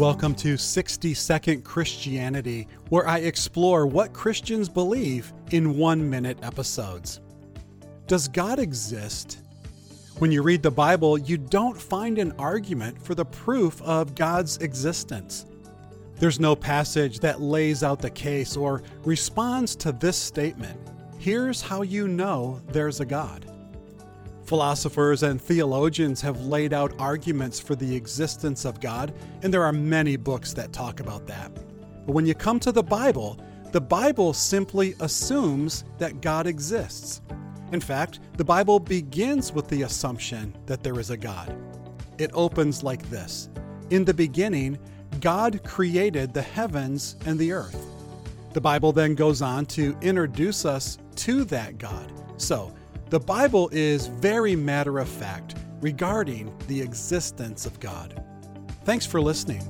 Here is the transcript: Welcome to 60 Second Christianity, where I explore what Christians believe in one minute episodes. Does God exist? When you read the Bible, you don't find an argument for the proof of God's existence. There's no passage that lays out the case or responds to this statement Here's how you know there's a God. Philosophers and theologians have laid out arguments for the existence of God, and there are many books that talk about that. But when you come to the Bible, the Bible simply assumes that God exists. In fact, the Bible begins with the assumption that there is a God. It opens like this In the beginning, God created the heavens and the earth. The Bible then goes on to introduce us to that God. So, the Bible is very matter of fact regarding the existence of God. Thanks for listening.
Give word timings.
Welcome 0.00 0.34
to 0.36 0.56
60 0.56 1.12
Second 1.12 1.62
Christianity, 1.62 2.66
where 2.88 3.06
I 3.06 3.18
explore 3.18 3.86
what 3.86 4.14
Christians 4.14 4.66
believe 4.66 5.30
in 5.50 5.76
one 5.76 6.08
minute 6.08 6.38
episodes. 6.40 7.20
Does 8.06 8.26
God 8.26 8.58
exist? 8.58 9.40
When 10.18 10.32
you 10.32 10.42
read 10.42 10.62
the 10.62 10.70
Bible, 10.70 11.18
you 11.18 11.36
don't 11.36 11.78
find 11.78 12.16
an 12.16 12.32
argument 12.38 12.98
for 13.04 13.14
the 13.14 13.26
proof 13.26 13.82
of 13.82 14.14
God's 14.14 14.56
existence. 14.62 15.44
There's 16.16 16.40
no 16.40 16.56
passage 16.56 17.20
that 17.20 17.42
lays 17.42 17.82
out 17.82 18.00
the 18.00 18.08
case 18.08 18.56
or 18.56 18.82
responds 19.04 19.76
to 19.76 19.92
this 19.92 20.16
statement 20.16 20.80
Here's 21.18 21.60
how 21.60 21.82
you 21.82 22.08
know 22.08 22.62
there's 22.68 23.00
a 23.00 23.04
God. 23.04 23.49
Philosophers 24.50 25.22
and 25.22 25.40
theologians 25.40 26.20
have 26.20 26.40
laid 26.40 26.72
out 26.72 26.92
arguments 26.98 27.60
for 27.60 27.76
the 27.76 27.94
existence 27.94 28.64
of 28.64 28.80
God, 28.80 29.14
and 29.44 29.54
there 29.54 29.62
are 29.62 29.72
many 29.72 30.16
books 30.16 30.52
that 30.54 30.72
talk 30.72 30.98
about 30.98 31.24
that. 31.28 31.54
But 32.04 32.14
when 32.14 32.26
you 32.26 32.34
come 32.34 32.58
to 32.58 32.72
the 32.72 32.82
Bible, 32.82 33.38
the 33.70 33.80
Bible 33.80 34.32
simply 34.32 34.96
assumes 34.98 35.84
that 35.98 36.20
God 36.20 36.48
exists. 36.48 37.20
In 37.70 37.80
fact, 37.80 38.18
the 38.38 38.44
Bible 38.44 38.80
begins 38.80 39.52
with 39.52 39.68
the 39.68 39.82
assumption 39.82 40.52
that 40.66 40.82
there 40.82 40.98
is 40.98 41.10
a 41.10 41.16
God. 41.16 41.56
It 42.18 42.32
opens 42.34 42.82
like 42.82 43.08
this 43.08 43.50
In 43.90 44.04
the 44.04 44.12
beginning, 44.12 44.80
God 45.20 45.62
created 45.62 46.34
the 46.34 46.42
heavens 46.42 47.14
and 47.24 47.38
the 47.38 47.52
earth. 47.52 47.86
The 48.52 48.60
Bible 48.60 48.90
then 48.90 49.14
goes 49.14 49.42
on 49.42 49.64
to 49.66 49.96
introduce 50.02 50.64
us 50.64 50.98
to 51.14 51.44
that 51.44 51.78
God. 51.78 52.12
So, 52.36 52.74
the 53.10 53.18
Bible 53.18 53.68
is 53.72 54.06
very 54.06 54.54
matter 54.54 55.00
of 55.00 55.08
fact 55.08 55.56
regarding 55.80 56.56
the 56.68 56.80
existence 56.80 57.66
of 57.66 57.80
God. 57.80 58.22
Thanks 58.84 59.04
for 59.04 59.20
listening. 59.20 59.68